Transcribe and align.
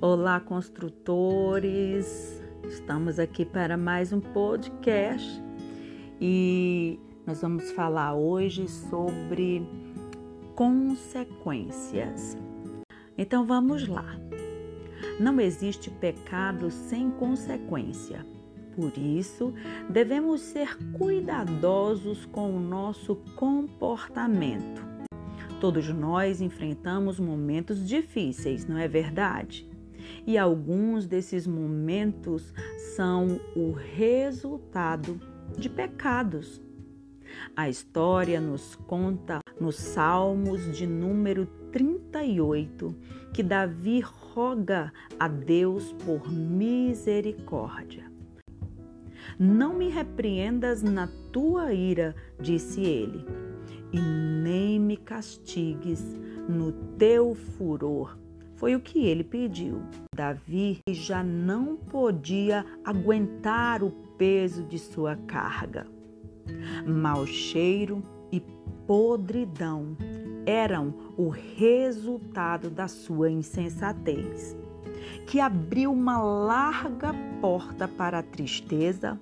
Olá, 0.00 0.38
construtores! 0.38 2.40
Estamos 2.68 3.18
aqui 3.18 3.44
para 3.44 3.76
mais 3.76 4.12
um 4.12 4.20
podcast 4.20 5.42
e 6.20 7.00
nós 7.26 7.42
vamos 7.42 7.72
falar 7.72 8.14
hoje 8.14 8.68
sobre 8.68 9.66
consequências. 10.54 12.36
Então 13.16 13.44
vamos 13.44 13.88
lá. 13.88 14.16
Não 15.18 15.40
existe 15.40 15.90
pecado 15.90 16.70
sem 16.70 17.10
consequência. 17.10 18.24
Por 18.76 18.96
isso, 18.96 19.52
devemos 19.90 20.42
ser 20.42 20.78
cuidadosos 20.92 22.24
com 22.26 22.56
o 22.56 22.60
nosso 22.60 23.16
comportamento. 23.34 24.80
Todos 25.60 25.88
nós 25.88 26.40
enfrentamos 26.40 27.18
momentos 27.18 27.84
difíceis, 27.84 28.64
não 28.64 28.78
é 28.78 28.86
verdade? 28.86 29.68
E 30.26 30.36
alguns 30.36 31.06
desses 31.06 31.46
momentos 31.46 32.52
são 32.94 33.40
o 33.56 33.72
resultado 33.72 35.20
de 35.56 35.68
pecados. 35.68 36.60
A 37.56 37.68
história 37.68 38.40
nos 38.40 38.74
conta 38.74 39.40
nos 39.60 39.76
Salmos 39.76 40.76
de 40.76 40.86
número 40.86 41.46
38 41.72 42.94
que 43.32 43.42
Davi 43.42 44.00
roga 44.00 44.92
a 45.18 45.28
Deus 45.28 45.92
por 46.04 46.30
misericórdia. 46.30 48.10
Não 49.38 49.74
me 49.74 49.88
repreendas 49.88 50.82
na 50.82 51.06
tua 51.32 51.72
ira, 51.72 52.14
disse 52.40 52.82
ele, 52.82 53.24
e 53.92 54.00
nem 54.00 54.80
me 54.80 54.96
castigues 54.96 56.02
no 56.48 56.72
teu 56.96 57.34
furor 57.34 58.18
foi 58.58 58.74
o 58.74 58.80
que 58.80 59.06
ele 59.06 59.24
pediu. 59.24 59.82
Davi 60.14 60.80
já 60.90 61.22
não 61.22 61.76
podia 61.76 62.66
aguentar 62.84 63.82
o 63.82 63.90
peso 64.18 64.64
de 64.64 64.78
sua 64.78 65.16
carga. 65.16 65.86
Mau 66.84 67.24
cheiro 67.24 68.02
e 68.32 68.40
podridão 68.86 69.96
eram 70.44 70.92
o 71.16 71.28
resultado 71.28 72.68
da 72.68 72.88
sua 72.88 73.30
insensatez, 73.30 74.56
que 75.26 75.38
abriu 75.38 75.92
uma 75.92 76.20
larga 76.20 77.14
porta 77.40 77.86
para 77.86 78.18
a 78.18 78.22
tristeza, 78.22 79.20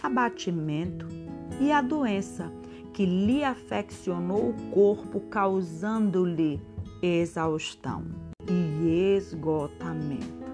abatimento 0.00 1.08
e 1.60 1.72
a 1.72 1.80
doença 1.80 2.52
que 2.92 3.04
lhe 3.04 3.42
afeccionou 3.42 4.50
o 4.50 4.70
corpo, 4.70 5.20
causando-lhe 5.28 6.60
exaustão 7.02 8.35
e 8.48 9.16
esgotamento. 9.16 10.46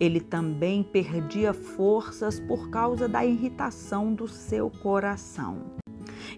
Ele 0.00 0.20
também 0.20 0.82
perdia 0.82 1.52
forças 1.52 2.40
por 2.40 2.70
causa 2.70 3.08
da 3.08 3.24
irritação 3.24 4.12
do 4.12 4.26
seu 4.26 4.70
coração. 4.70 5.58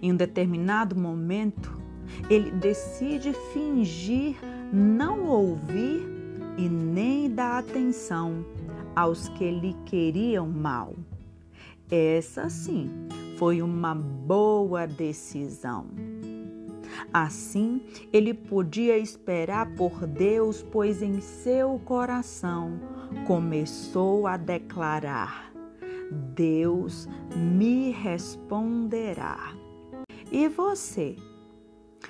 Em 0.03 0.13
um 0.13 0.17
determinado 0.17 0.95
momento, 0.95 1.81
ele 2.29 2.51
decide 2.51 3.33
fingir 3.53 4.37
não 4.73 5.27
ouvir 5.27 6.07
e 6.59 6.69
nem 6.69 7.31
dar 7.31 7.59
atenção 7.59 8.45
aos 8.95 9.29
que 9.31 9.51
lhe 9.51 9.75
queriam 9.87 10.47
mal. 10.47 10.95
Essa 11.91 12.49
sim 12.49 12.91
foi 13.39 13.63
uma 13.63 13.95
boa 13.95 14.87
decisão. 14.87 15.87
Assim, 17.13 17.83
ele 18.13 18.35
podia 18.35 18.99
esperar 18.99 19.75
por 19.75 20.07
Deus, 20.07 20.63
pois 20.63 21.03
em 21.03 21.21
seu 21.21 21.81
coração 21.85 22.81
começou 23.27 24.27
a 24.27 24.37
declarar: 24.37 25.53
Deus 26.35 27.09
me 27.37 27.91
responderá. 27.91 29.53
E 30.31 30.49
você? 30.49 31.17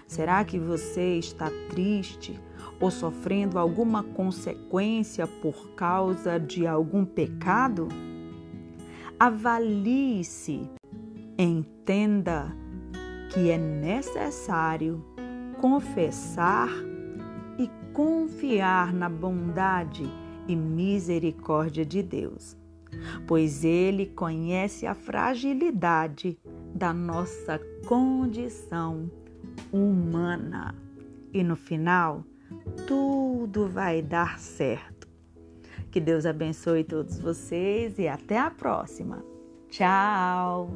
Será 0.07 0.45
que 0.45 0.59
você 0.59 1.19
está 1.19 1.51
triste 1.71 2.39
ou 2.81 2.91
sofrendo 2.91 3.59
alguma 3.59 4.03
consequência 4.03 5.27
por 5.27 5.71
causa 5.71 6.39
de 6.39 6.67
algum 6.67 7.05
pecado? 7.05 7.89
Avalie-se, 9.19 10.69
entenda 11.39 12.55
que 13.35 13.51
é 13.51 13.59
necessário 13.59 15.05
confessar 15.61 16.69
e 17.59 17.69
confiar 17.93 18.93
na 18.93 19.09
bondade 19.09 20.09
e 20.47 20.55
misericórdia 20.55 21.85
de 21.85 22.01
Deus, 22.01 22.57
pois 23.27 23.65
Ele 23.65 24.07
conhece 24.07 24.87
a 24.87 24.95
fragilidade 24.95 26.39
da 26.73 26.93
nossa 26.93 27.61
condição 27.89 29.11
humana. 29.73 30.73
E 31.33 31.43
no 31.43 31.57
final, 31.57 32.23
tudo 32.87 33.67
vai 33.67 34.01
dar 34.01 34.39
certo. 34.39 35.09
Que 35.91 35.99
Deus 35.99 36.25
abençoe 36.25 36.85
todos 36.85 37.19
vocês 37.19 37.99
e 37.99 38.07
até 38.07 38.39
a 38.39 38.51
próxima. 38.51 39.25
Tchau! 39.69 40.73